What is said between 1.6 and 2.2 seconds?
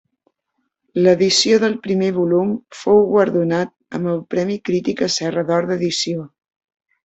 del primer